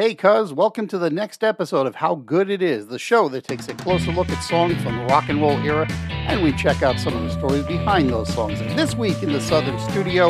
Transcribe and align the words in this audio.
Hey, 0.00 0.14
cuz, 0.14 0.52
welcome 0.52 0.86
to 0.86 0.98
the 0.98 1.10
next 1.10 1.42
episode 1.42 1.88
of 1.88 1.96
How 1.96 2.14
Good 2.14 2.50
It 2.50 2.62
Is, 2.62 2.86
the 2.86 3.00
show 3.00 3.28
that 3.30 3.42
takes 3.42 3.66
a 3.66 3.74
closer 3.74 4.12
look 4.12 4.30
at 4.30 4.40
songs 4.44 4.80
from 4.80 4.96
the 4.96 5.04
rock 5.06 5.28
and 5.28 5.40
roll 5.40 5.58
era 5.58 5.88
and 6.08 6.40
we 6.40 6.52
check 6.52 6.84
out 6.84 7.00
some 7.00 7.16
of 7.16 7.24
the 7.24 7.30
stories 7.32 7.66
behind 7.66 8.08
those 8.08 8.32
songs. 8.32 8.60
And 8.60 8.78
this 8.78 8.94
week 8.94 9.20
in 9.24 9.32
the 9.32 9.40
Southern 9.40 9.76
Studio, 9.90 10.28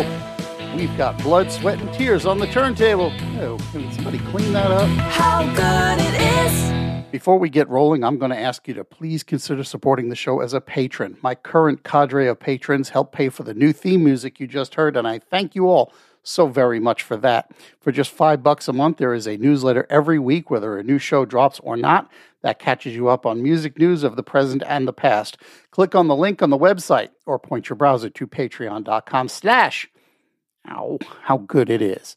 we've 0.74 0.96
got 0.96 1.22
blood, 1.22 1.52
sweat, 1.52 1.78
and 1.82 1.92
tears 1.92 2.24
on 2.24 2.38
the 2.38 2.46
turntable. 2.46 3.12
Oh, 3.42 3.58
can 3.70 3.92
somebody 3.92 4.20
clean 4.30 4.54
that 4.54 4.70
up? 4.70 4.88
How 4.88 5.42
good 5.44 6.02
it 6.02 6.46
is. 6.46 7.10
Before 7.12 7.38
we 7.38 7.50
get 7.50 7.68
rolling, 7.68 8.04
I'm 8.04 8.18
going 8.18 8.30
to 8.30 8.40
ask 8.40 8.66
you 8.68 8.72
to 8.72 8.84
please 8.84 9.22
consider 9.22 9.64
supporting 9.64 10.08
the 10.08 10.16
show 10.16 10.40
as 10.40 10.54
a 10.54 10.62
patron. 10.62 11.18
My 11.20 11.34
current 11.34 11.84
cadre 11.84 12.26
of 12.26 12.40
patrons 12.40 12.88
help 12.88 13.12
pay 13.12 13.28
for 13.28 13.42
the 13.42 13.52
new 13.52 13.74
theme 13.74 14.02
music 14.02 14.40
you 14.40 14.46
just 14.46 14.76
heard, 14.76 14.96
and 14.96 15.06
I 15.06 15.18
thank 15.18 15.54
you 15.54 15.68
all 15.68 15.92
so 16.28 16.46
very 16.46 16.78
much 16.78 17.02
for 17.02 17.16
that. 17.18 17.50
For 17.80 17.92
just 17.92 18.10
five 18.10 18.42
bucks 18.42 18.68
a 18.68 18.72
month, 18.72 18.98
there 18.98 19.14
is 19.14 19.26
a 19.26 19.36
newsletter 19.36 19.86
every 19.88 20.18
week, 20.18 20.50
whether 20.50 20.76
a 20.76 20.82
new 20.82 20.98
show 20.98 21.24
drops 21.24 21.60
or 21.60 21.76
not, 21.76 22.10
that 22.42 22.58
catches 22.58 22.94
you 22.94 23.08
up 23.08 23.26
on 23.26 23.42
music 23.42 23.78
news 23.78 24.04
of 24.04 24.16
the 24.16 24.22
present 24.22 24.62
and 24.66 24.86
the 24.86 24.92
past. 24.92 25.38
Click 25.70 25.94
on 25.94 26.06
the 26.06 26.16
link 26.16 26.42
on 26.42 26.50
the 26.50 26.58
website 26.58 27.10
or 27.26 27.38
point 27.38 27.68
your 27.68 27.76
browser 27.76 28.10
to 28.10 28.26
patreon.com 28.26 29.28
slash 29.28 29.88
ow, 30.68 30.98
how 31.22 31.38
good 31.38 31.70
it 31.70 31.82
is. 31.82 32.16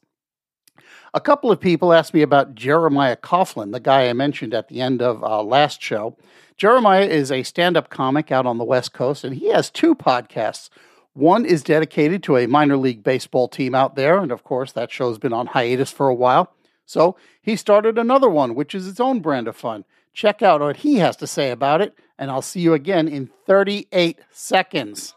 A 1.13 1.19
couple 1.19 1.51
of 1.51 1.59
people 1.59 1.91
asked 1.91 2.13
me 2.13 2.21
about 2.21 2.55
Jeremiah 2.55 3.17
Coughlin, 3.17 3.73
the 3.73 3.81
guy 3.81 4.07
I 4.07 4.13
mentioned 4.13 4.53
at 4.53 4.69
the 4.69 4.79
end 4.79 5.01
of 5.01 5.23
uh, 5.23 5.43
last 5.43 5.81
show. 5.81 6.17
Jeremiah 6.55 7.05
is 7.05 7.31
a 7.31 7.43
stand 7.43 7.75
up 7.75 7.89
comic 7.89 8.31
out 8.31 8.45
on 8.45 8.57
the 8.57 8.63
West 8.63 8.93
Coast, 8.93 9.23
and 9.23 9.35
he 9.35 9.49
has 9.49 9.69
two 9.69 9.95
podcasts. 9.95 10.69
One 11.13 11.45
is 11.45 11.61
dedicated 11.61 12.23
to 12.23 12.37
a 12.37 12.47
minor 12.47 12.77
league 12.77 13.03
baseball 13.03 13.49
team 13.49 13.75
out 13.75 13.95
there, 13.95 14.17
and 14.19 14.31
of 14.31 14.45
course, 14.45 14.71
that 14.71 14.91
show's 14.91 15.17
been 15.17 15.33
on 15.33 15.47
hiatus 15.47 15.91
for 15.91 16.07
a 16.07 16.15
while. 16.15 16.53
So 16.85 17.17
he 17.41 17.57
started 17.57 17.97
another 17.97 18.29
one, 18.29 18.55
which 18.55 18.73
is 18.73 18.87
its 18.87 19.01
own 19.01 19.19
brand 19.19 19.49
of 19.49 19.57
fun. 19.57 19.83
Check 20.13 20.41
out 20.41 20.61
what 20.61 20.77
he 20.77 20.95
has 20.97 21.17
to 21.17 21.27
say 21.27 21.51
about 21.51 21.81
it, 21.81 21.97
and 22.17 22.31
I'll 22.31 22.41
see 22.41 22.61
you 22.61 22.73
again 22.73 23.09
in 23.09 23.29
38 23.45 24.19
seconds. 24.31 25.13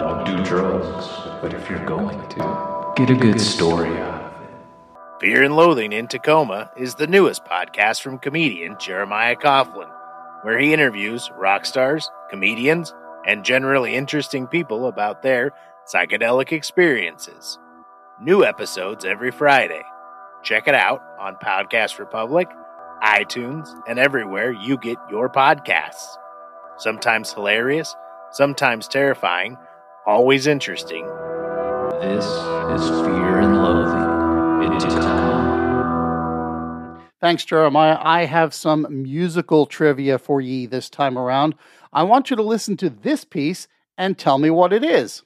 Don't 0.00 0.26
do 0.26 0.44
drugs, 0.44 1.06
but 1.40 1.54
if 1.54 1.70
you're 1.70 1.84
going 1.86 2.18
to, 2.30 2.92
get 2.96 3.10
a 3.10 3.14
good 3.14 3.40
story 3.40 3.96
out 3.98 4.22
of 4.24 4.42
it. 4.42 5.20
Fear 5.20 5.44
and 5.44 5.54
Loathing 5.56 5.92
in 5.92 6.08
Tacoma 6.08 6.72
is 6.76 6.96
the 6.96 7.06
newest 7.06 7.44
podcast 7.44 8.02
from 8.02 8.18
comedian 8.18 8.76
Jeremiah 8.80 9.36
Coughlin, 9.36 9.90
where 10.42 10.58
he 10.58 10.72
interviews 10.72 11.30
rock 11.36 11.64
stars, 11.66 12.10
comedians, 12.30 12.92
and 13.26 13.44
generally 13.44 13.94
interesting 13.94 14.46
people 14.46 14.86
about 14.86 15.22
their 15.22 15.52
psychedelic 15.92 16.52
experiences. 16.52 17.58
New 18.20 18.44
episodes 18.44 19.04
every 19.04 19.30
Friday. 19.30 19.82
Check 20.42 20.68
it 20.68 20.74
out 20.74 21.02
on 21.18 21.36
Podcast 21.36 21.98
Republic, 21.98 22.48
iTunes, 23.02 23.68
and 23.88 23.98
everywhere 23.98 24.52
you 24.52 24.78
get 24.78 24.96
your 25.10 25.28
podcasts. 25.28 26.16
Sometimes 26.78 27.32
hilarious, 27.32 27.94
sometimes 28.30 28.88
terrifying, 28.88 29.56
always 30.06 30.46
interesting. 30.46 31.04
This 32.00 32.24
is 32.24 32.88
Fear 33.00 33.40
and 33.40 33.56
Loathing 33.62 34.72
in 34.72 34.78
Tacoma. 34.78 35.25
Thanks, 37.20 37.44
Jeremiah. 37.46 37.96
I 38.00 38.26
have 38.26 38.52
some 38.52 38.86
musical 38.90 39.64
trivia 39.64 40.18
for 40.18 40.40
ye 40.40 40.66
this 40.66 40.90
time 40.90 41.16
around. 41.16 41.54
I 41.92 42.02
want 42.02 42.28
you 42.28 42.36
to 42.36 42.42
listen 42.42 42.76
to 42.78 42.90
this 42.90 43.24
piece 43.24 43.68
and 43.96 44.18
tell 44.18 44.38
me 44.38 44.50
what 44.50 44.72
it 44.72 44.84
is. 44.84 45.22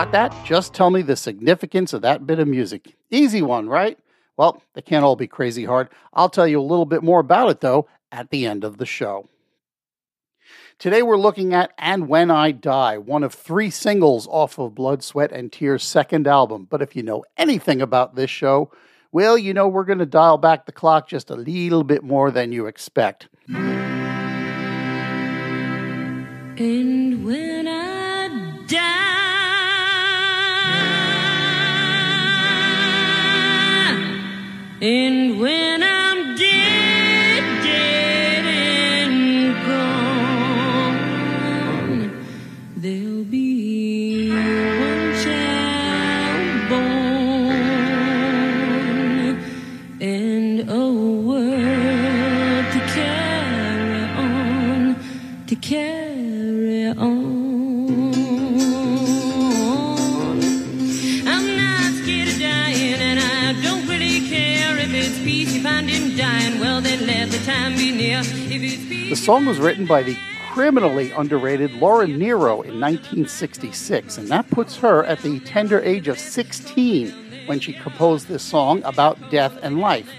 Got 0.00 0.12
that? 0.12 0.46
Just 0.46 0.72
tell 0.72 0.88
me 0.88 1.02
the 1.02 1.14
significance 1.14 1.92
of 1.92 2.00
that 2.00 2.26
bit 2.26 2.38
of 2.38 2.48
music. 2.48 2.96
Easy 3.10 3.42
one, 3.42 3.68
right? 3.68 3.98
Well, 4.38 4.62
they 4.72 4.80
can't 4.80 5.04
all 5.04 5.14
be 5.14 5.26
crazy 5.26 5.66
hard. 5.66 5.90
I'll 6.14 6.30
tell 6.30 6.48
you 6.48 6.58
a 6.58 6.62
little 6.62 6.86
bit 6.86 7.02
more 7.02 7.20
about 7.20 7.50
it, 7.50 7.60
though, 7.60 7.86
at 8.10 8.30
the 8.30 8.46
end 8.46 8.64
of 8.64 8.78
the 8.78 8.86
show. 8.86 9.28
Today 10.78 11.02
we're 11.02 11.18
looking 11.18 11.52
at 11.52 11.74
And 11.76 12.08
When 12.08 12.30
I 12.30 12.50
Die, 12.50 12.96
one 12.96 13.22
of 13.22 13.34
three 13.34 13.68
singles 13.68 14.26
off 14.28 14.58
of 14.58 14.74
Blood, 14.74 15.04
Sweat, 15.04 15.32
and 15.32 15.52
Tears' 15.52 15.84
second 15.84 16.26
album. 16.26 16.66
But 16.70 16.80
if 16.80 16.96
you 16.96 17.02
know 17.02 17.22
anything 17.36 17.82
about 17.82 18.14
this 18.14 18.30
show, 18.30 18.72
well, 19.12 19.36
you 19.36 19.52
know 19.52 19.68
we're 19.68 19.84
going 19.84 19.98
to 19.98 20.06
dial 20.06 20.38
back 20.38 20.64
the 20.64 20.72
clock 20.72 21.08
just 21.08 21.28
a 21.28 21.36
little 21.36 21.84
bit 21.84 22.02
more 22.02 22.30
than 22.30 22.52
you 22.52 22.64
expect. 22.64 23.28
And 34.82 35.38
when 35.38 35.82
I'm 35.82 36.36
dead, 36.36 37.62
dead 37.62 38.46
and 38.46 39.54
gone, 39.66 41.20
there'll 42.78 43.24
be 43.24 44.30
one 44.30 45.12
child 45.22 46.68
born 46.70 46.96
and 50.00 50.70
a 50.70 50.90
world 51.28 52.72
to 52.72 52.80
carry 52.94 54.02
on, 54.16 54.96
to 55.46 55.56
carry 55.56 56.86
on. 56.86 57.39
The 68.50 69.14
song 69.14 69.46
was 69.46 69.60
written 69.60 69.86
by 69.86 70.02
the 70.02 70.18
criminally 70.50 71.12
underrated 71.12 71.70
Laura 71.74 72.08
Nyro 72.08 72.62
in 72.62 72.80
1966, 72.80 74.18
and 74.18 74.26
that 74.26 74.50
puts 74.50 74.74
her 74.78 75.04
at 75.04 75.20
the 75.20 75.38
tender 75.38 75.80
age 75.80 76.08
of 76.08 76.18
16 76.18 77.46
when 77.46 77.60
she 77.60 77.72
composed 77.74 78.26
this 78.26 78.42
song 78.42 78.82
about 78.82 79.30
death 79.30 79.56
and 79.62 79.78
life. 79.78 80.10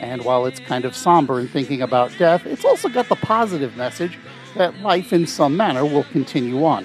And 0.00 0.22
while 0.26 0.44
it's 0.44 0.60
kind 0.60 0.84
of 0.84 0.94
somber 0.94 1.40
in 1.40 1.48
thinking 1.48 1.80
about 1.80 2.12
death, 2.18 2.44
it's 2.44 2.62
also 2.62 2.90
got 2.90 3.08
the 3.08 3.16
positive 3.16 3.74
message 3.74 4.18
that 4.54 4.78
life 4.80 5.10
in 5.14 5.26
some 5.26 5.56
manner 5.56 5.86
will 5.86 6.04
continue 6.04 6.66
on. 6.66 6.84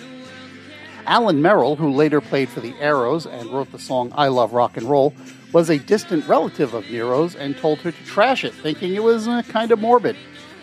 Alan 1.05 1.41
Merrill, 1.41 1.75
who 1.75 1.91
later 1.91 2.21
played 2.21 2.47
for 2.47 2.61
the 2.61 2.73
Arrows 2.79 3.25
and 3.25 3.49
wrote 3.49 3.73
the 3.73 3.79
song 3.79 4.13
I 4.15 4.29
Love 4.29 4.53
Rock 4.53 4.77
and 4.77 4.89
Roll, 4.89 5.13
was 5.51 5.69
a 5.69 5.79
distant 5.79 6.25
relative 6.29 6.73
of 6.73 6.85
Nyro's 6.85 7.35
and 7.35 7.57
told 7.57 7.79
her 7.79 7.91
to 7.91 8.05
trash 8.05 8.45
it, 8.45 8.53
thinking 8.53 8.95
it 8.95 9.03
was 9.03 9.27
uh, 9.27 9.41
kind 9.41 9.73
of 9.73 9.79
morbid. 9.79 10.15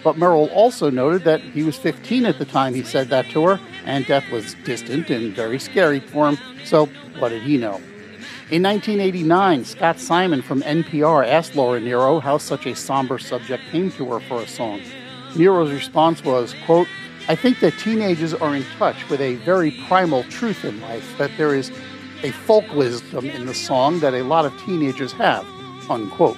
But 0.02 0.17
Merrill 0.17 0.49
also 0.50 0.91
noted 0.91 1.25
that 1.25 1.41
he 1.41 1.62
was 1.62 1.76
15 1.76 2.25
at 2.26 2.38
the 2.38 2.44
time 2.44 2.75
he 2.75 2.82
said 2.82 3.08
that 3.08 3.29
to 3.31 3.44
her, 3.47 3.61
and 3.85 4.06
death 4.06 4.31
was 4.31 4.55
distant 4.64 5.11
and 5.11 5.35
very 5.35 5.58
scary 5.58 6.00
for 6.00 6.29
him, 6.29 6.38
so 6.64 6.87
what 7.19 7.31
did 7.31 7.43
he 7.43 7.56
know? 7.56 7.81
In 8.50 8.62
1989, 8.64 9.64
Scott 9.64 10.00
Simon 10.00 10.43
from 10.43 10.62
NPR 10.62 11.26
asked 11.26 11.55
Laura 11.55 11.79
Nyro 11.79 12.19
how 12.19 12.38
such 12.38 12.67
a 12.67 12.75
somber 12.75 13.19
subject 13.19 13.62
came 13.70 13.93
to 13.93 14.12
her 14.12 14.20
for 14.20 14.43
a 14.43 14.49
song. 14.49 14.81
Nyro's 15.37 15.70
response 15.70 16.25
was, 16.25 16.55
quote, 16.67 16.88
I 17.29 17.37
think 17.37 17.61
that 17.61 17.79
teenagers 17.79 18.35
are 18.35 18.56
in 18.56 18.64
touch 18.76 19.08
with 19.08 19.20
a 19.20 19.37
very 19.37 19.70
primal 19.87 20.25
truth 20.25 20.64
in 20.64 20.81
life, 20.81 21.17
that 21.19 21.31
there 21.37 21.55
is 21.55 21.70
a 22.25 22.32
folk 22.32 22.64
wisdom 22.75 23.26
in 23.26 23.46
the 23.46 23.55
song 23.55 24.00
that 24.00 24.14
a 24.14 24.23
lot 24.23 24.44
of 24.44 24.58
teenagers 24.62 25.12
have, 25.12 25.46
unquote. 25.88 26.37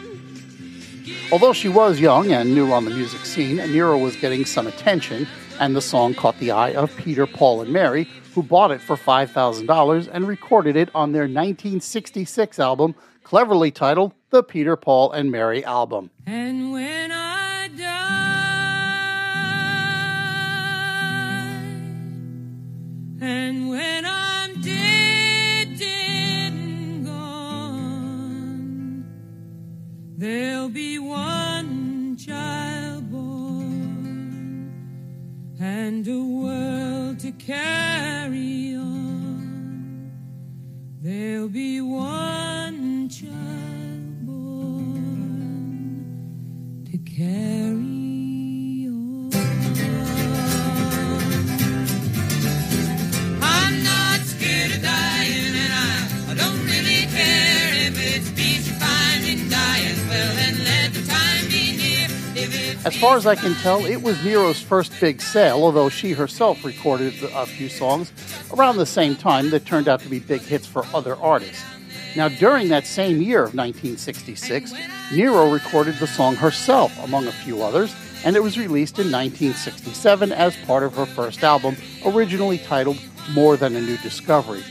Although 1.31 1.53
she 1.53 1.69
was 1.69 1.99
young 2.01 2.31
and 2.33 2.55
new 2.55 2.73
on 2.73 2.85
the 2.85 2.91
music 2.91 3.25
scene, 3.25 3.57
Nyro 3.57 3.99
was 3.99 4.17
getting 4.17 4.45
some 4.45 4.67
attention, 4.67 5.27
and 5.59 5.75
the 5.75 5.81
song 5.81 6.15
caught 6.15 6.39
the 6.39 6.51
eye 6.51 6.75
of 6.75 6.95
Peter, 6.97 7.27
Paul, 7.27 7.63
and 7.63 7.73
Mary, 7.73 8.07
who 8.35 8.43
bought 8.43 8.71
it 8.71 8.81
for 8.81 8.97
$5,000 8.97 10.09
and 10.13 10.29
recorded 10.29 10.77
it 10.77 10.91
on 10.95 11.13
their 11.13 11.23
1966 11.23 12.59
album, 12.59 12.95
cleverly 13.25 13.71
titled 13.71 14.13
The 14.31 14.43
Peter, 14.43 14.77
Paul, 14.77 15.13
and 15.13 15.31
Mary 15.31 15.65
Album. 15.65 16.11
And 16.27 16.73
when 16.73 17.13
I 17.13 17.69
die, 17.77 18.03
and 23.21 23.69
when 23.69 24.02
there'll 30.23 30.69
be 30.69 31.01
one 31.01 32.17
child 32.17 33.11
born 33.11 34.71
and 35.61 36.07
a 36.07 36.23
world 36.23 37.19
to 37.19 37.33
carry 37.33 38.77
on. 38.77 40.13
There'll 41.01 41.49
be 41.49 41.81
one 41.81 43.09
child 43.09 44.25
born 44.25 46.05
to 46.89 46.99
carry 46.99 47.62
far 63.03 63.17
as 63.17 63.27
I 63.27 63.35
can 63.35 63.55
tell, 63.57 63.85
it 63.85 64.01
was 64.01 64.17
Nyro's 64.19 64.63
first 64.63 64.93
big 65.01 65.21
sale, 65.21 65.65
although 65.65 65.89
she 65.89 66.13
herself 66.13 66.65
recorded 66.65 67.15
a 67.35 67.47
few 67.47 67.69
songs 67.69 68.13
around 68.55 68.77
the 68.77 68.87
same 68.87 69.17
time 69.17 69.51
that 69.51 69.67
turned 69.67 69.89
out 69.89 69.99
to 70.03 70.09
be 70.09 70.21
big 70.21 70.41
hits 70.41 70.69
for 70.69 70.85
other 70.95 71.17
artists. 71.17 71.65
Now, 72.15 72.29
during 72.29 72.69
that 72.69 72.87
same 72.87 73.21
year 73.21 73.41
of 73.41 73.57
1966, 73.57 74.73
Nyro 75.13 75.51
recorded 75.51 75.97
the 75.97 76.07
song 76.07 76.37
herself, 76.37 76.97
among 77.03 77.27
a 77.27 77.33
few 77.33 77.65
others, 77.65 77.93
and 78.25 78.37
it 78.37 78.43
was 78.45 78.57
released 78.57 79.01
in 79.01 79.11
1967 79.11 80.31
as 80.31 80.57
part 80.59 80.85
of 80.85 80.95
her 80.95 81.07
first 81.07 81.43
album, 81.43 81.75
originally 82.07 82.59
titled 82.59 83.01
More 83.33 83.57
Than 83.57 83.75
a 83.75 83.81
New 83.81 83.97
Discovery. 83.97 84.63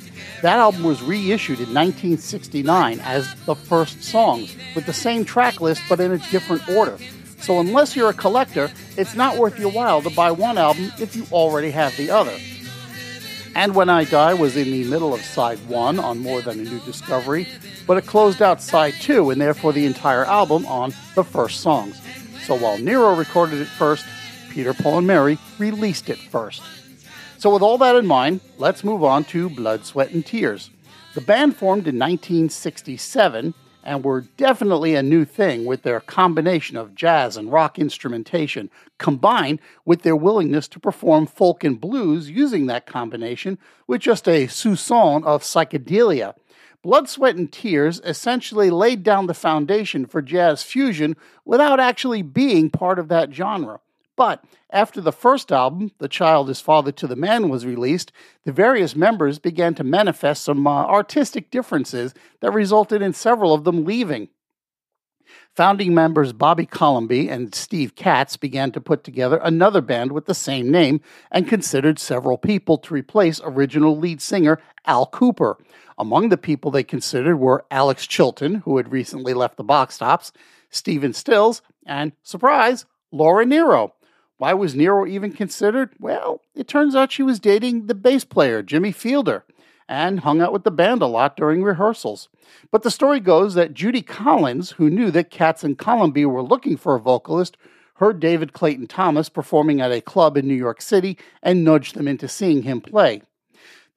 That 0.42 0.58
album 0.58 0.84
was 0.84 1.02
reissued 1.02 1.60
in 1.60 1.74
1969 1.74 3.02
as 3.02 3.36
the 3.44 3.56
first 3.56 4.02
songs, 4.06 4.56
with 4.74 4.86
the 4.86 4.94
same 4.94 5.26
track 5.26 5.60
list 5.60 5.82
but 5.90 6.00
in 6.00 6.14
a 6.14 6.18
different 6.32 6.70
order. 6.70 6.98
So, 7.42 7.60
unless 7.60 7.96
you're 7.96 8.10
a 8.10 8.14
collector, 8.14 8.72
it's 8.98 9.16
not 9.16 9.38
worth 9.38 9.60
your 9.60 9.72
while 9.72 10.02
to 10.02 10.10
buy 10.12 10.32
one 10.32 10.58
album 10.58 10.92
if 11.00 11.16
you 11.16 11.26
already 11.32 11.72
have 11.72 11.96
the 11.98 12.12
other. 12.12 12.38
And 13.56 13.76
When 13.76 13.90
I 13.90 14.06
Die 14.06 14.34
was 14.36 14.56
in 14.56 14.72
the 14.72 14.84
middle 14.86 15.14
of 15.14 15.22
side 15.22 15.60
one 15.68 16.00
on 16.00 16.20
More 16.20 16.42
Than 16.42 16.60
a 16.60 16.64
New 16.64 16.80
Discovery, 16.82 17.48
but 17.86 17.98
it 17.98 18.06
closed 18.06 18.42
out 18.42 18.62
side 18.62 18.94
two 19.02 19.30
and 19.30 19.42
therefore 19.42 19.74
the 19.74 19.86
entire 19.86 20.24
album 20.24 20.66
on 20.68 20.94
the 21.16 21.24
first 21.24 21.60
songs. 21.60 22.00
So 22.46 22.56
while 22.56 22.78
Nyro 22.78 23.14
recorded 23.16 23.60
it 23.60 23.68
first, 23.68 24.06
Peter, 24.52 24.74
Paul, 24.74 25.00
and 25.00 25.08
Mary 25.08 25.38
released 25.58 26.10
it 26.10 26.18
first. 26.18 26.62
So, 27.38 27.52
with 27.52 27.64
all 27.64 27.78
that 27.80 27.96
in 27.96 28.06
mind, 28.06 28.42
let's 28.58 28.84
move 28.84 29.04
on 29.04 29.24
to 29.26 29.50
Blood, 29.50 29.86
Sweat, 29.86 30.12
and 30.12 30.24
Tears. 30.24 30.70
The 31.16 31.22
band 31.22 31.56
formed 31.56 31.88
in 31.88 31.98
1967 31.98 33.54
and 33.84 34.04
were 34.04 34.22
definitely 34.22 34.96
a 34.96 35.04
new 35.04 35.26
thing 35.26 35.66
with 35.66 35.84
their 35.84 36.00
combination 36.00 36.78
of 36.78 36.96
jazz 36.96 37.38
and 37.38 37.52
rock 37.52 37.80
instrumentation, 37.80 38.70
combined 38.98 39.60
with 39.86 40.04
their 40.04 40.16
willingness 40.16 40.68
to 40.70 40.80
perform 40.80 41.26
folk 41.26 41.64
and 41.64 41.82
blues 41.82 42.30
using 42.30 42.68
that 42.68 42.86
combination 42.86 43.58
with 43.88 44.02
just 44.02 44.28
a 44.28 44.48
soupçon 44.48 45.24
of 45.24 45.44
psychedelia. 45.44 46.34
Blood, 46.84 47.08
Sweat, 47.08 47.36
and 47.36 47.52
Tears 47.52 48.02
essentially 48.04 48.72
laid 48.72 49.04
down 49.04 49.28
the 49.28 49.34
foundation 49.36 50.06
for 50.06 50.22
jazz 50.22 50.64
fusion 50.64 51.16
without 51.46 51.80
actually 51.80 52.24
being 52.24 52.72
part 52.72 52.98
of 52.98 53.08
that 53.10 53.34
genre. 53.34 53.80
But 54.22 54.44
after 54.70 55.02
the 55.02 55.12
first 55.12 55.52
album, 55.52 55.94
The 55.98 56.08
Child 56.08 56.48
is 56.52 56.62
Father 56.62 56.92
to 56.92 57.08
the 57.08 57.16
Man, 57.16 57.50
was 57.50 57.66
released, 57.66 58.12
the 58.44 58.52
various 58.52 58.96
members 58.96 59.40
began 59.40 59.74
to 59.74 59.84
manifest 59.84 60.44
some 60.44 60.68
uh, 60.68 60.86
artistic 60.86 61.50
differences 61.50 62.14
that 62.40 62.54
resulted 62.54 63.02
in 63.02 63.14
several 63.14 63.52
of 63.52 63.64
them 63.64 63.84
leaving. 63.84 64.30
Founding 65.56 65.96
members 65.96 66.34
Bobby 66.34 66.68
Colomby 66.68 67.30
and 67.30 67.56
Steve 67.56 67.96
Katz 67.96 68.38
began 68.38 68.72
to 68.74 68.80
put 68.80 69.04
together 69.04 69.40
another 69.42 69.82
band 69.82 70.12
with 70.12 70.28
the 70.28 70.36
same 70.36 70.70
name 70.70 71.02
and 71.32 71.50
considered 71.50 71.98
several 71.98 72.38
people 72.38 72.78
to 72.78 72.94
replace 72.94 73.42
original 73.44 73.98
lead 73.98 74.22
singer 74.22 74.60
Al 74.86 75.08
Kooper. 75.08 75.56
Among 75.98 76.30
the 76.30 76.38
people 76.38 76.70
they 76.70 76.84
considered 76.84 77.38
were 77.38 77.66
Alex 77.72 78.06
Chilton, 78.06 78.62
who 78.66 78.78
had 78.78 78.92
recently 78.92 79.34
left 79.34 79.58
the 79.58 79.64
box 79.64 79.98
tops, 79.98 80.32
Stephen 80.70 81.12
Stills, 81.12 81.64
and, 81.88 82.12
surprise, 82.22 82.86
Laura 83.12 83.48
Nyro. 83.48 83.96
Why 84.42 84.56
was 84.56 84.74
Nyro 84.74 85.06
even 85.06 85.34
considered? 85.34 85.92
Well, 86.00 86.42
it 86.56 86.68
turns 86.68 86.96
out 86.96 87.12
she 87.12 87.22
was 87.22 87.40
dating 87.40 87.86
the 87.86 87.94
bass 87.94 88.24
player, 88.24 88.64
Jimmy 88.64 88.92
Fielder, 88.92 89.46
and 89.88 90.22
hung 90.22 90.42
out 90.42 90.52
with 90.52 90.64
the 90.64 90.72
band 90.72 91.04
a 91.04 91.06
lot 91.06 91.38
during 91.38 91.62
rehearsals. 91.62 92.28
But 92.72 92.82
the 92.82 92.90
story 92.90 93.20
goes 93.20 93.54
that 93.54 93.76
Judy 93.76 94.02
Collins, 94.02 94.72
who 94.72 94.90
knew 94.90 95.12
that 95.12 95.30
Katz 95.30 95.64
and 95.64 95.78
Colomby 95.78 96.26
were 96.26 96.42
looking 96.42 96.76
for 96.76 96.96
a 96.96 97.00
vocalist, 97.00 97.56
heard 97.98 98.20
David 98.20 98.52
Clayton 98.52 98.88
Thomas 98.88 99.30
performing 99.30 99.80
at 99.80 99.92
a 99.92 100.02
club 100.02 100.36
in 100.36 100.48
New 100.48 100.56
York 100.56 100.82
City 100.82 101.20
and 101.44 101.64
nudged 101.64 101.94
them 101.94 102.08
into 102.08 102.28
seeing 102.28 102.64
him 102.64 102.82
play. 102.82 103.22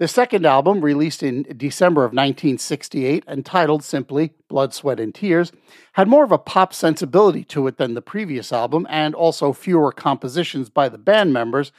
The 0.04 0.08
second 0.08 0.44
album, 0.44 0.82
released 0.82 1.22
in 1.22 1.46
December 1.56 2.02
of 2.02 2.10
1968 2.10 3.24
entitled 3.26 3.82
simply 3.82 4.34
Blood, 4.48 4.74
Sweat, 4.74 5.00
and 5.00 5.14
Tears, 5.14 5.50
had 5.94 6.08
more 6.08 6.24
of 6.24 6.30
a 6.30 6.36
pop 6.36 6.74
sensibility 6.74 7.42
to 7.44 7.66
it 7.68 7.78
than 7.78 7.94
the 7.94 8.02
previous 8.02 8.52
album 8.52 8.86
and 8.90 9.14
also 9.14 9.54
fewer 9.54 9.90
compositions 9.92 10.68
by 10.68 10.90
the 10.90 10.98
band 10.98 11.32
members, 11.32 11.72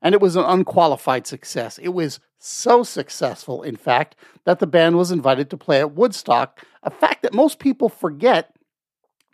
and 0.00 0.14
it 0.14 0.20
was 0.20 0.36
an 0.36 0.44
unqualified 0.44 1.26
success. 1.26 1.76
It 1.78 1.88
was 1.88 2.20
so 2.38 2.84
successful, 2.84 3.64
in 3.64 3.74
fact, 3.74 4.14
that 4.44 4.60
the 4.60 4.68
band 4.68 4.96
was 4.96 5.10
invited 5.10 5.50
to 5.50 5.56
play 5.56 5.80
at 5.80 5.90
Woodstock, 5.90 6.64
a 6.84 6.90
fact 6.90 7.22
that 7.22 7.34
most 7.34 7.58
people 7.58 7.88
forget 7.88 8.51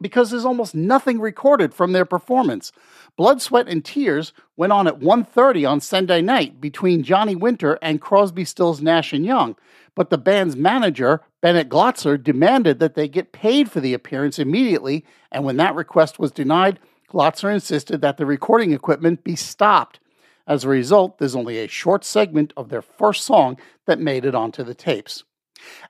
because 0.00 0.30
there's 0.30 0.44
almost 0.44 0.74
nothing 0.74 1.20
recorded 1.20 1.74
from 1.74 1.92
their 1.92 2.04
performance. 2.04 2.72
Blood, 3.16 3.42
Sweat, 3.42 3.68
and 3.68 3.84
Tears 3.84 4.32
went 4.56 4.72
on 4.72 4.86
at 4.86 5.00
1.30 5.00 5.68
on 5.68 5.80
Sunday 5.80 6.22
night 6.22 6.60
between 6.60 7.02
Johnny 7.02 7.34
Winter 7.34 7.78
and 7.82 8.00
Crosby, 8.00 8.44
Stills, 8.44 8.80
Nash 8.80 9.12
& 9.12 9.14
Young, 9.14 9.56
but 9.94 10.10
the 10.10 10.18
band's 10.18 10.54
manager, 10.54 11.22
Bennett 11.40 11.68
Glotzer, 11.68 12.22
demanded 12.22 12.78
that 12.78 12.94
they 12.94 13.08
get 13.08 13.32
paid 13.32 13.70
for 13.70 13.80
the 13.80 13.94
appearance 13.94 14.38
immediately, 14.38 15.04
and 15.32 15.44
when 15.44 15.56
that 15.56 15.74
request 15.74 16.18
was 16.18 16.30
denied, 16.30 16.78
Glotzer 17.10 17.52
insisted 17.52 18.00
that 18.00 18.16
the 18.16 18.26
recording 18.26 18.72
equipment 18.72 19.24
be 19.24 19.34
stopped. 19.34 19.98
As 20.46 20.64
a 20.64 20.68
result, 20.68 21.18
there's 21.18 21.34
only 21.34 21.58
a 21.58 21.68
short 21.68 22.04
segment 22.04 22.52
of 22.56 22.68
their 22.68 22.82
first 22.82 23.24
song 23.24 23.58
that 23.86 23.98
made 23.98 24.24
it 24.24 24.34
onto 24.34 24.62
the 24.62 24.74
tapes. 24.74 25.24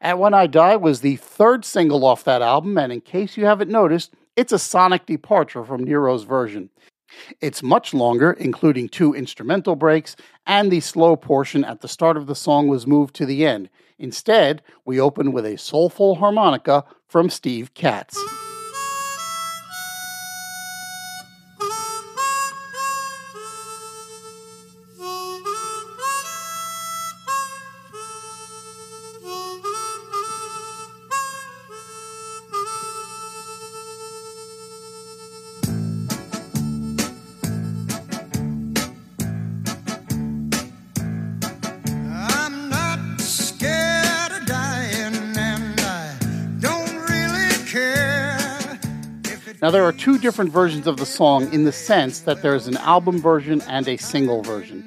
And 0.00 0.18
When 0.18 0.34
I 0.34 0.46
Die 0.46 0.76
was 0.76 1.00
the 1.00 1.16
third 1.16 1.64
single 1.64 2.04
off 2.04 2.24
that 2.24 2.42
album, 2.42 2.78
and 2.78 2.92
in 2.92 3.00
case 3.00 3.36
you 3.36 3.44
haven't 3.44 3.70
noticed, 3.70 4.14
it's 4.36 4.52
a 4.52 4.58
sonic 4.58 5.06
departure 5.06 5.64
from 5.64 5.84
Nyro's 5.84 6.24
version. 6.24 6.70
It's 7.40 7.62
much 7.62 7.94
longer, 7.94 8.32
including 8.32 8.88
two 8.88 9.14
instrumental 9.14 9.76
breaks, 9.76 10.14
and 10.46 10.70
the 10.70 10.80
slow 10.80 11.16
portion 11.16 11.64
at 11.64 11.80
the 11.80 11.88
start 11.88 12.16
of 12.16 12.26
the 12.26 12.34
song 12.34 12.68
was 12.68 12.86
moved 12.86 13.14
to 13.16 13.26
the 13.26 13.46
end. 13.46 13.70
Instead, 13.98 14.62
we 14.84 15.00
open 15.00 15.32
with 15.32 15.44
a 15.44 15.58
soulful 15.58 16.16
harmonica 16.16 16.84
from 17.08 17.30
Steve 17.30 17.74
Katz. 17.74 18.16
Now, 49.68 49.72
there 49.72 49.84
are 49.84 49.92
two 49.92 50.16
different 50.16 50.50
versions 50.50 50.86
of 50.86 50.96
the 50.96 51.04
song 51.04 51.52
in 51.52 51.64
the 51.64 51.72
sense 51.72 52.20
that 52.20 52.40
there 52.40 52.54
is 52.54 52.68
an 52.68 52.78
album 52.78 53.20
version 53.20 53.60
and 53.68 53.86
a 53.86 53.98
single 53.98 54.40
version. 54.40 54.82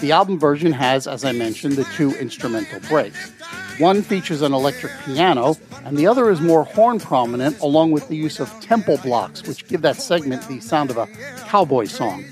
The 0.00 0.12
album 0.12 0.38
version 0.38 0.72
has, 0.72 1.06
as 1.06 1.24
I 1.24 1.32
mentioned, 1.32 1.76
the 1.76 1.84
two 1.96 2.10
instrumental 2.16 2.80
breaks. 2.80 3.30
One 3.78 4.02
features 4.02 4.42
an 4.42 4.52
electric 4.52 4.92
piano, 5.06 5.56
and 5.86 5.96
the 5.96 6.06
other 6.06 6.28
is 6.28 6.42
more 6.42 6.64
horn 6.64 7.00
prominent, 7.00 7.58
along 7.60 7.92
with 7.92 8.08
the 8.08 8.16
use 8.16 8.38
of 8.38 8.52
temple 8.60 8.98
blocks, 8.98 9.42
which 9.48 9.66
give 9.68 9.80
that 9.80 9.96
segment 9.96 10.46
the 10.48 10.60
sound 10.60 10.90
of 10.90 10.98
a 10.98 11.06
cowboy 11.46 11.86
song. 11.86 12.22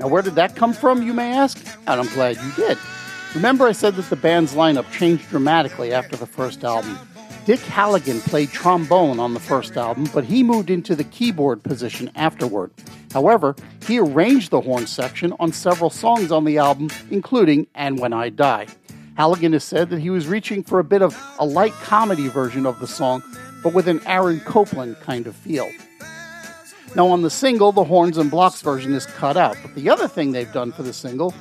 Now, 0.00 0.08
where 0.08 0.20
did 0.20 0.34
that 0.34 0.54
come 0.54 0.74
from, 0.74 1.00
you 1.00 1.14
may 1.14 1.32
ask? 1.32 1.56
And 1.86 1.98
I'm 1.98 2.08
glad 2.08 2.36
you 2.36 2.52
did. 2.56 2.76
Remember, 3.34 3.66
I 3.66 3.72
said 3.72 3.96
that 3.96 4.10
the 4.10 4.16
band's 4.16 4.52
lineup 4.52 4.92
changed 4.92 5.30
dramatically 5.30 5.94
after 5.94 6.14
the 6.14 6.26
first 6.26 6.62
album. 6.62 6.98
Dick 7.44 7.58
Halligan 7.58 8.20
played 8.20 8.50
trombone 8.50 9.18
on 9.18 9.34
the 9.34 9.40
first 9.40 9.76
album, 9.76 10.08
but 10.14 10.24
he 10.24 10.44
moved 10.44 10.70
into 10.70 10.94
the 10.94 11.02
keyboard 11.02 11.64
position 11.64 12.08
afterward. 12.14 12.70
However, 13.12 13.56
he 13.84 13.98
arranged 13.98 14.52
the 14.52 14.60
horn 14.60 14.86
section 14.86 15.34
on 15.40 15.52
several 15.52 15.90
songs 15.90 16.30
on 16.30 16.44
the 16.44 16.58
album, 16.58 16.88
including 17.10 17.66
And 17.74 17.98
When 17.98 18.12
I 18.12 18.28
Die. 18.28 18.68
Halligan 19.16 19.54
has 19.54 19.64
said 19.64 19.90
that 19.90 19.98
he 19.98 20.08
was 20.08 20.28
reaching 20.28 20.62
for 20.62 20.78
a 20.78 20.84
bit 20.84 21.02
of 21.02 21.20
a 21.40 21.44
light 21.44 21.72
comedy 21.72 22.28
version 22.28 22.64
of 22.64 22.78
the 22.78 22.86
song, 22.86 23.24
but 23.64 23.74
with 23.74 23.88
an 23.88 24.00
Aaron 24.06 24.38
Copland 24.40 24.96
kind 25.00 25.26
of 25.26 25.34
feel. 25.34 25.68
Now, 26.94 27.08
on 27.08 27.22
the 27.22 27.30
single, 27.30 27.72
the 27.72 27.84
horns 27.84 28.18
and 28.18 28.30
blocks 28.30 28.62
version 28.62 28.94
is 28.94 29.06
cut 29.06 29.36
out, 29.36 29.56
but 29.62 29.74
the 29.74 29.90
other 29.90 30.06
thing 30.06 30.30
they've 30.30 30.52
done 30.52 30.70
for 30.70 30.84
the 30.84 30.92
single 30.92 31.34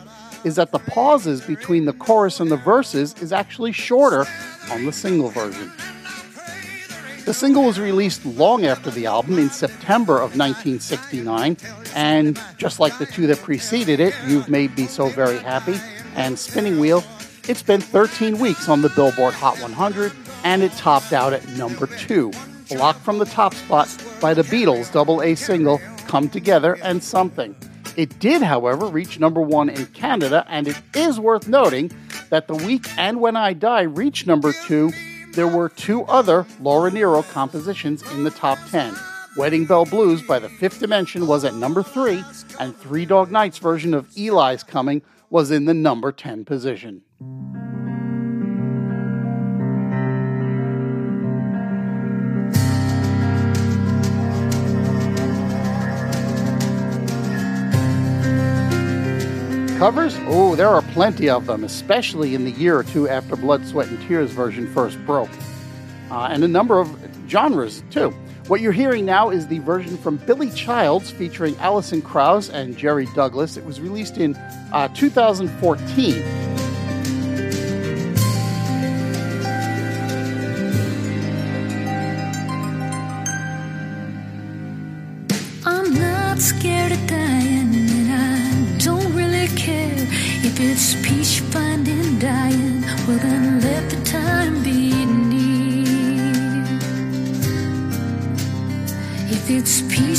is 0.43 0.55
that 0.55 0.72
the 0.72 0.79
pauses 0.79 1.41
between 1.41 1.86
the 1.86 1.93
chorus 1.93 2.39
and 2.39 2.50
the 2.50 2.58
verses 2.58 3.13
is 3.22 3.31
actually 3.31 3.72
shorter 3.72 4.25
on 4.72 4.86
the 4.86 4.91
single 4.91 5.29
version. 5.29 5.72
The 7.25 7.33
single 7.33 7.65
was 7.65 7.79
released 7.79 8.25
long 8.25 8.65
after 8.65 8.89
the 8.89 9.05
album 9.05 9.37
in 9.37 9.49
September 9.49 10.15
of 10.15 10.35
1969, 10.37 11.55
and 11.95 12.39
just 12.57 12.79
like 12.79 12.97
the 12.97 13.05
two 13.05 13.27
that 13.27 13.37
preceded 13.37 13.99
it, 13.99 14.15
You've 14.25 14.49
Made 14.49 14.75
Me 14.75 14.87
So 14.87 15.07
Very 15.07 15.37
Happy 15.37 15.75
and 16.15 16.37
Spinning 16.37 16.79
Wheel, 16.79 17.03
it 17.47 17.57
spent 17.57 17.83
13 17.83 18.39
weeks 18.39 18.67
on 18.67 18.81
the 18.81 18.89
Billboard 18.89 19.33
Hot 19.35 19.59
100 19.61 20.11
and 20.43 20.63
it 20.63 20.71
topped 20.73 21.13
out 21.13 21.33
at 21.33 21.47
number 21.49 21.85
two, 21.85 22.31
blocked 22.69 23.01
from 23.01 23.19
the 23.19 23.25
top 23.25 23.53
spot 23.53 23.87
by 24.19 24.33
the 24.33 24.43
Beatles' 24.43 24.91
double 24.91 25.21
A 25.21 25.35
single 25.35 25.79
Come 26.07 26.27
Together 26.27 26.77
and 26.83 27.03
Something. 27.03 27.55
It 27.95 28.19
did, 28.19 28.41
however, 28.41 28.87
reach 28.87 29.19
number 29.19 29.41
one 29.41 29.69
in 29.69 29.85
Canada, 29.87 30.45
and 30.49 30.67
it 30.67 30.81
is 30.95 31.19
worth 31.19 31.47
noting 31.47 31.91
that 32.29 32.47
the 32.47 32.55
week 32.55 32.87
And 32.97 33.19
When 33.19 33.35
I 33.35 33.53
Die 33.53 33.81
reached 33.81 34.25
number 34.25 34.53
two, 34.53 34.91
there 35.33 35.47
were 35.47 35.69
two 35.69 36.03
other 36.03 36.45
Laura 36.61 36.91
Nyro 36.91 37.23
compositions 37.23 38.01
in 38.11 38.23
the 38.23 38.31
top 38.31 38.59
10. 38.69 38.95
Wedding 39.38 39.65
Bell 39.65 39.85
Blues 39.85 40.21
by 40.21 40.39
the 40.39 40.50
Fifth 40.50 40.79
Dimension 40.79 41.25
was 41.25 41.45
at 41.45 41.55
number 41.55 41.81
three, 41.81 42.23
and 42.59 42.75
Three 42.75 43.05
Dog 43.05 43.31
Night's 43.31 43.57
version 43.59 43.93
of 43.93 44.09
Eli's 44.17 44.63
Coming 44.63 45.01
was 45.29 45.51
in 45.51 45.65
the 45.65 45.73
number 45.73 46.11
10 46.11 46.43
position. 46.43 47.01
Covers? 59.81 60.15
Oh, 60.27 60.55
there 60.55 60.67
are 60.67 60.83
plenty 60.93 61.27
of 61.27 61.47
them, 61.47 61.63
especially 61.63 62.35
in 62.35 62.45
the 62.45 62.51
year 62.51 62.77
or 62.77 62.83
two 62.83 63.09
after 63.09 63.35
Blood, 63.35 63.65
Sweat, 63.65 63.88
and 63.88 64.00
Tears 64.07 64.29
version 64.29 64.71
first 64.75 65.03
broke. 65.07 65.31
Uh, 66.11 66.27
and 66.29 66.43
a 66.43 66.47
number 66.47 66.79
of 66.79 66.95
genres, 67.27 67.81
too. 67.89 68.11
What 68.45 68.61
you're 68.61 68.73
hearing 68.73 69.05
now 69.05 69.31
is 69.31 69.47
the 69.47 69.57
version 69.57 69.97
from 69.97 70.17
Billy 70.17 70.51
Childs 70.51 71.09
featuring 71.09 71.57
Alison 71.57 72.03
Krauss 72.03 72.47
and 72.47 72.77
Jerry 72.77 73.07
Douglas. 73.15 73.57
It 73.57 73.65
was 73.65 73.81
released 73.81 74.19
in 74.19 74.35
uh, 74.71 74.88
2014. 74.89 76.50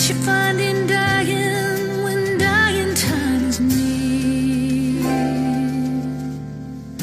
It's 0.03 0.11
you 0.11 0.17
find 0.17 0.61
in 0.61 0.89
dying, 0.89 2.03
when 2.03 2.37
dying 2.37 2.93
time 2.93 3.45
is 3.45 3.61
near. 3.61 5.01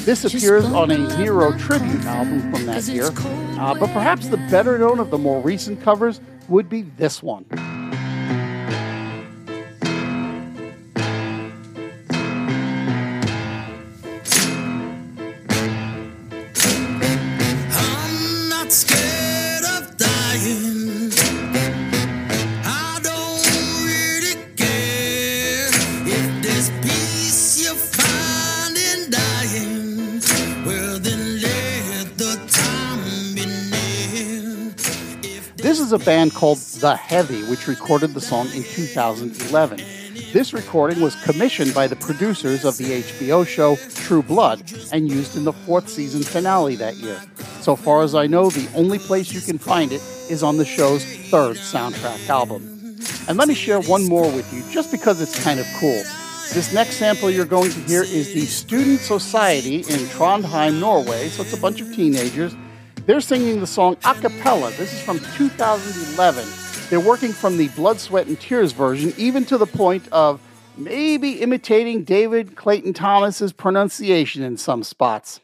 This 0.03 0.25
appears 0.25 0.65
on 0.65 0.91
a 0.91 0.97
Nyro 0.97 1.57
tribute 1.57 2.03
album 2.03 2.51
from 2.51 2.65
that 2.65 2.83
year, 2.89 3.09
uh, 3.57 3.73
but 3.73 3.89
perhaps 3.93 4.27
the 4.27 4.35
better 4.51 4.77
known 4.77 4.99
of 4.99 5.11
the 5.11 5.17
more 5.17 5.39
recent 5.39 5.81
covers 5.81 6.19
would 6.49 6.67
be 6.67 6.81
this 6.81 7.23
one. 7.23 7.45
This 35.61 35.81
is 35.81 35.91
a 35.91 35.99
band 35.99 36.33
called 36.33 36.57
The 36.57 36.95
Heavy, 36.95 37.43
which 37.43 37.67
recorded 37.67 38.13
the 38.13 38.21
song 38.21 38.47
in 38.53 38.63
2011. 38.63 39.77
This 40.31 40.53
recording 40.53 41.01
was 41.01 41.21
commissioned 41.23 41.73
by 41.73 41.85
the 41.85 41.97
producers 41.97 42.63
of 42.63 42.77
the 42.77 43.01
HBO 43.03 43.45
show 43.45 43.75
True 43.75 44.23
Blood 44.23 44.63
and 44.93 45.09
used 45.09 45.35
in 45.35 45.43
the 45.43 45.51
fourth 45.51 45.89
season 45.89 46.23
finale 46.23 46.77
that 46.77 46.95
year. 46.95 47.21
So 47.59 47.75
far 47.75 48.03
as 48.03 48.15
I 48.15 48.25
know, 48.25 48.49
the 48.49 48.69
only 48.73 48.99
place 48.99 49.33
you 49.33 49.41
can 49.41 49.57
find 49.57 49.91
it 49.91 50.01
is 50.29 50.43
on 50.43 50.55
the 50.55 50.63
show's 50.63 51.03
third 51.29 51.57
soundtrack 51.57 52.29
album. 52.29 52.97
And 53.27 53.37
let 53.37 53.49
me 53.49 53.53
share 53.53 53.81
one 53.81 54.07
more 54.07 54.31
with 54.31 54.53
you 54.53 54.63
just 54.71 54.91
because 54.91 55.19
it's 55.19 55.43
kind 55.43 55.59
of 55.59 55.65
cool. 55.77 56.01
This 56.53 56.73
next 56.73 56.95
sample 56.95 57.29
you're 57.29 57.43
going 57.43 57.71
to 57.71 57.79
hear 57.81 58.03
is 58.03 58.33
the 58.33 58.45
Student 58.45 59.01
Society 59.01 59.79
in 59.79 60.07
Trondheim, 60.15 60.79
Norway. 60.79 61.27
So 61.27 61.43
it's 61.43 61.53
a 61.53 61.59
bunch 61.59 61.81
of 61.81 61.93
teenagers. 61.93 62.55
They're 63.09 63.21
singing 63.21 63.59
the 63.59 63.65
song 63.65 63.97
a 64.05 64.13
cappella. 64.13 64.69
This 64.69 64.93
is 64.93 65.01
from 65.01 65.17
2011. 65.35 66.47
They're 66.91 66.99
working 66.99 67.33
from 67.33 67.57
the 67.57 67.69
Blood, 67.69 67.99
Sweat, 67.99 68.27
and 68.27 68.39
Tears 68.39 68.71
version, 68.71 69.15
even 69.17 69.45
to 69.45 69.57
the 69.57 69.65
point 69.65 70.07
of 70.11 70.39
maybe 70.77 71.41
imitating 71.41 72.03
David 72.03 72.55
Clayton 72.55 72.93
Thomas's 72.93 73.51
pronunciation 73.51 74.43
in 74.43 74.57
some 74.57 74.83
spots. 74.83 75.39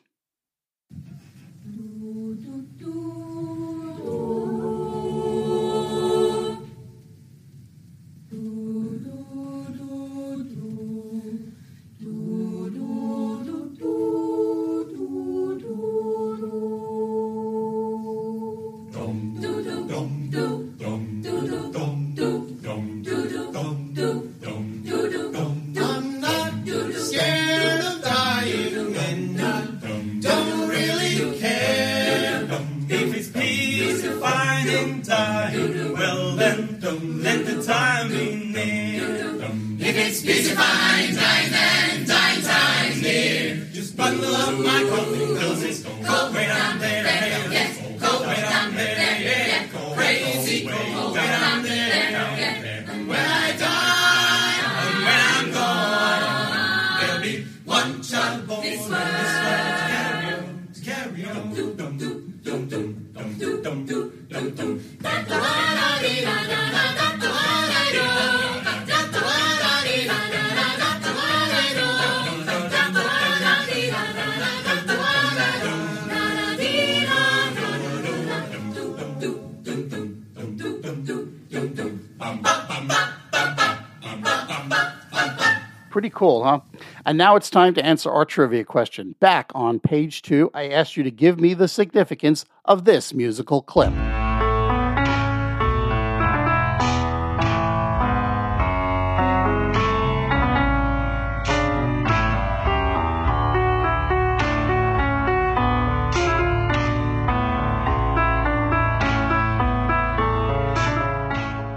Pretty 85.95 86.09
cool, 86.09 86.43
huh? 86.43 86.59
And 87.07 87.19
now 87.19 87.35
it's 87.35 87.51
time 87.51 87.75
to 87.75 87.85
answer 87.85 88.09
our 88.09 88.25
trivia 88.25 88.63
question. 88.63 89.13
Back 89.19 89.51
on 89.53 89.79
page 89.79 90.23
two, 90.23 90.49
I 90.55 90.69
asked 90.69 90.97
you 90.97 91.03
to 91.03 91.11
give 91.11 91.39
me 91.39 91.53
the 91.53 91.67
significance 91.67 92.45
of 92.65 92.85
this 92.85 93.13
musical 93.13 93.61
clip. 93.61 93.93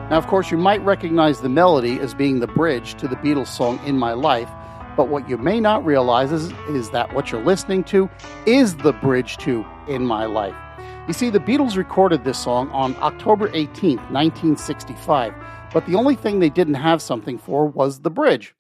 Now, 0.09 0.17
of 0.17 0.27
course, 0.27 0.51
you 0.51 0.57
might 0.57 0.83
recognize 0.87 1.43
the 1.43 1.51
melody 1.51 2.01
as 2.01 2.15
being 2.15 2.41
the 2.41 2.47
bridge 2.47 2.95
to 2.95 3.07
the 3.07 3.17
Beatles 3.17 3.49
song 3.49 3.79
In 3.85 3.99
My 3.99 4.15
Life, 4.15 4.49
but 4.99 5.09
what 5.11 5.29
you 5.29 5.39
may 5.39 5.61
not 5.61 5.87
realize 5.87 6.33
is, 6.33 6.51
is 6.71 6.91
that 6.91 7.15
what 7.15 7.31
you're 7.31 7.45
listening 7.45 7.85
to 7.85 8.11
is 8.47 8.75
the 8.75 8.93
bridge 8.95 9.37
to 9.37 9.65
In 9.87 10.05
My 10.05 10.27
Life. 10.27 10.57
You 11.07 11.15
see, 11.15 11.31
the 11.31 11.39
Beatles 11.39 11.77
recorded 11.77 12.25
this 12.25 12.37
song 12.37 12.69
on 12.71 12.97
October 12.97 13.49
18th, 13.51 14.11
1965, 14.11 15.33
but 15.73 15.87
the 15.87 15.95
only 15.95 16.17
thing 16.17 16.41
they 16.41 16.49
didn't 16.49 16.75
have 16.75 17.01
something 17.01 17.39
for 17.39 17.65
was 17.65 18.01
the 18.01 18.11
bridge. 18.11 18.57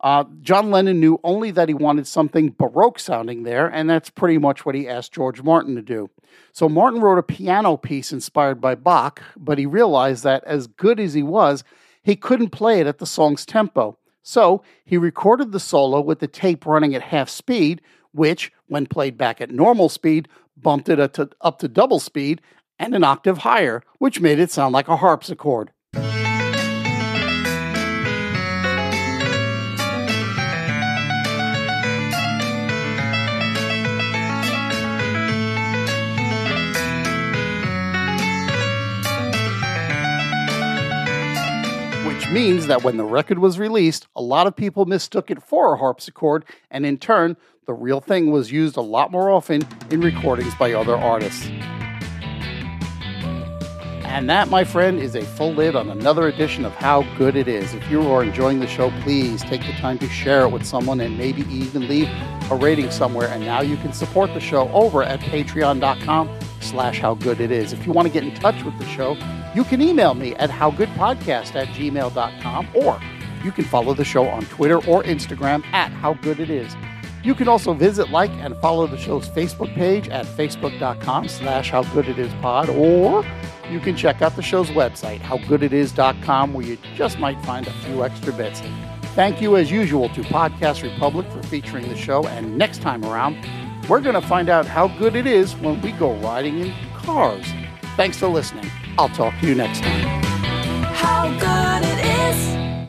Uh, 0.00 0.24
John 0.40 0.72
Lennon 0.72 0.98
knew 0.98 1.20
only 1.22 1.52
that 1.52 1.68
he 1.68 1.74
wanted 1.74 2.08
something 2.08 2.50
Baroque 2.58 2.98
sounding 2.98 3.44
there, 3.44 3.68
and 3.68 3.88
that's 3.88 4.10
pretty 4.10 4.38
much 4.38 4.66
what 4.66 4.74
he 4.74 4.88
asked 4.88 5.12
George 5.12 5.40
Martin 5.40 5.76
to 5.76 5.82
do. 5.82 6.10
So 6.50 6.68
Martin 6.68 7.00
wrote 7.00 7.18
a 7.18 7.22
piano 7.22 7.76
piece 7.76 8.10
inspired 8.10 8.60
by 8.60 8.74
Bach, 8.74 9.22
but 9.36 9.56
he 9.56 9.66
realized 9.66 10.24
that 10.24 10.42
as 10.42 10.66
good 10.66 10.98
as 10.98 11.14
he 11.14 11.22
was, 11.22 11.62
he 12.02 12.16
couldn't 12.16 12.50
play 12.50 12.80
it 12.80 12.88
at 12.88 12.98
the 12.98 13.06
song's 13.06 13.46
tempo. 13.46 13.96
So 14.22 14.62
he 14.84 14.96
recorded 14.96 15.52
the 15.52 15.60
solo 15.60 16.00
with 16.00 16.20
the 16.20 16.28
tape 16.28 16.66
running 16.66 16.94
at 16.94 17.02
half 17.02 17.28
speed, 17.28 17.80
which, 18.12 18.52
when 18.66 18.86
played 18.86 19.16
back 19.16 19.40
at 19.40 19.50
normal 19.50 19.88
speed, 19.88 20.28
bumped 20.56 20.88
it 20.88 21.00
up 21.00 21.12
to, 21.14 21.30
up 21.40 21.58
to 21.60 21.68
double 21.68 22.00
speed 22.00 22.40
and 22.78 22.94
an 22.94 23.04
octave 23.04 23.38
higher, 23.38 23.82
which 23.98 24.20
made 24.20 24.38
it 24.38 24.50
sound 24.50 24.72
like 24.72 24.88
a 24.88 24.96
harpsichord. 24.96 25.70
Means 42.32 42.66
that 42.68 42.84
when 42.84 42.96
the 42.96 43.04
record 43.04 43.38
was 43.38 43.58
released, 43.58 44.06
a 44.14 44.22
lot 44.22 44.46
of 44.46 44.54
people 44.54 44.86
mistook 44.86 45.30
it 45.30 45.42
for 45.42 45.74
a 45.74 45.76
harpsichord, 45.78 46.44
and 46.70 46.86
in 46.86 46.96
turn, 46.96 47.36
the 47.66 47.74
real 47.74 48.00
thing 48.00 48.30
was 48.30 48.52
used 48.52 48.76
a 48.76 48.80
lot 48.80 49.10
more 49.10 49.30
often 49.30 49.66
in 49.90 50.00
recordings 50.00 50.54
by 50.54 50.72
other 50.72 50.96
artists. 50.96 51.48
And 54.10 54.28
that, 54.28 54.48
my 54.48 54.64
friend, 54.64 54.98
is 54.98 55.14
a 55.14 55.22
full 55.22 55.52
lid 55.52 55.76
on 55.76 55.88
another 55.88 56.26
edition 56.26 56.64
of 56.64 56.72
How 56.72 57.02
Good 57.16 57.36
It 57.36 57.46
Is. 57.46 57.74
If 57.74 57.88
you 57.90 58.02
are 58.10 58.24
enjoying 58.24 58.58
the 58.58 58.66
show, 58.66 58.90
please 59.02 59.42
take 59.42 59.60
the 59.62 59.72
time 59.74 59.98
to 59.98 60.08
share 60.08 60.42
it 60.42 60.50
with 60.50 60.66
someone 60.66 61.00
and 61.00 61.16
maybe 61.16 61.42
even 61.42 61.86
leave 61.86 62.08
a 62.50 62.56
rating 62.56 62.90
somewhere. 62.90 63.28
And 63.28 63.44
now 63.44 63.60
you 63.60 63.76
can 63.76 63.92
support 63.92 64.34
the 64.34 64.40
show 64.40 64.68
over 64.70 65.04
at 65.04 65.20
patreon.com 65.20 66.28
slash 66.60 66.98
how 66.98 67.14
good 67.14 67.40
it 67.40 67.52
is. 67.52 67.72
If 67.72 67.86
you 67.86 67.92
want 67.92 68.08
to 68.08 68.12
get 68.12 68.24
in 68.24 68.34
touch 68.34 68.64
with 68.64 68.76
the 68.78 68.86
show, 68.86 69.16
you 69.54 69.64
can 69.64 69.80
email 69.82 70.14
me 70.14 70.34
at 70.36 70.50
howgoodpodcast 70.50 71.54
at 71.54 71.68
gmail.com 71.68 72.68
or 72.74 73.00
you 73.44 73.52
can 73.52 73.64
follow 73.64 73.94
the 73.94 74.04
show 74.04 74.26
on 74.28 74.44
Twitter 74.46 74.76
or 74.86 75.02
Instagram 75.02 75.64
at 75.72 75.90
howgooditis. 75.92 76.76
You 77.22 77.34
can 77.34 77.48
also 77.48 77.74
visit, 77.74 78.10
like, 78.10 78.30
and 78.32 78.56
follow 78.58 78.86
the 78.86 78.96
show's 78.96 79.28
Facebook 79.28 79.74
page 79.74 80.08
at 80.08 80.24
facebook.com 80.24 81.28
slash 81.28 81.70
howgooditispod 81.70 82.74
or 82.76 83.24
you 83.70 83.78
can 83.78 83.96
check 83.96 84.20
out 84.20 84.36
the 84.36 84.42
show's 84.42 84.68
website, 84.70 85.20
howgooditis.com, 85.20 86.54
where 86.54 86.66
you 86.66 86.78
just 86.94 87.18
might 87.18 87.40
find 87.44 87.66
a 87.66 87.72
few 87.84 88.04
extra 88.04 88.32
bits. 88.32 88.60
Thank 89.14 89.40
you, 89.40 89.56
as 89.56 89.70
usual, 89.70 90.08
to 90.10 90.22
Podcast 90.22 90.82
Republic 90.82 91.30
for 91.30 91.42
featuring 91.44 91.88
the 91.88 91.96
show. 91.96 92.26
And 92.26 92.56
next 92.56 92.80
time 92.80 93.04
around, 93.04 93.36
we're 93.88 94.00
going 94.00 94.14
to 94.14 94.26
find 94.26 94.48
out 94.48 94.66
how 94.66 94.88
good 94.98 95.14
it 95.14 95.26
is 95.26 95.54
when 95.56 95.80
we 95.82 95.92
go 95.92 96.14
riding 96.16 96.60
in 96.60 96.74
cars. 96.94 97.44
Thanks 97.96 98.16
for 98.16 98.28
listening. 98.28 98.70
I'll 99.00 99.08
talk 99.08 99.32
to 99.40 99.46
you 99.46 99.54
next 99.54 99.80
time. 99.80 100.22
How 100.92 101.26
good 101.38 101.88
it 101.88 102.04
is. 102.28 102.88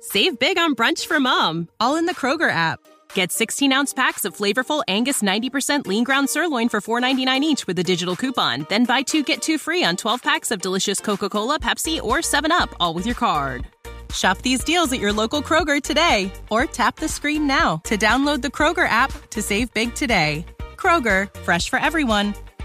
Save 0.00 0.38
big 0.38 0.56
on 0.56 0.74
brunch 0.74 1.04
for 1.04 1.20
mom, 1.20 1.68
all 1.78 1.96
in 1.96 2.06
the 2.06 2.14
Kroger 2.14 2.50
app. 2.50 2.80
Get 3.12 3.30
16 3.30 3.74
ounce 3.74 3.92
packs 3.92 4.24
of 4.24 4.34
flavorful 4.34 4.82
Angus 4.88 5.20
90% 5.20 5.86
lean 5.86 6.04
ground 6.04 6.30
sirloin 6.30 6.70
for 6.70 6.80
$4.99 6.80 7.40
each 7.42 7.66
with 7.66 7.78
a 7.78 7.82
digital 7.82 8.16
coupon. 8.16 8.64
Then 8.70 8.86
buy 8.86 9.02
two 9.02 9.22
get 9.22 9.42
two 9.42 9.58
free 9.58 9.84
on 9.84 9.96
12 9.96 10.22
packs 10.22 10.50
of 10.50 10.62
delicious 10.62 10.98
Coca 10.98 11.28
Cola, 11.28 11.60
Pepsi, 11.60 12.02
or 12.02 12.18
7UP, 12.18 12.72
all 12.80 12.94
with 12.94 13.04
your 13.04 13.14
card. 13.14 13.66
Shop 14.14 14.38
these 14.38 14.64
deals 14.64 14.90
at 14.94 15.00
your 15.00 15.12
local 15.12 15.42
Kroger 15.42 15.82
today 15.82 16.32
or 16.50 16.64
tap 16.64 16.96
the 16.96 17.08
screen 17.08 17.46
now 17.46 17.82
to 17.84 17.98
download 17.98 18.40
the 18.40 18.48
Kroger 18.48 18.88
app 18.88 19.12
to 19.28 19.42
save 19.42 19.74
big 19.74 19.94
today. 19.94 20.46
Kroger, 20.76 21.28
fresh 21.40 21.68
for 21.68 21.78
everyone. 21.78 22.32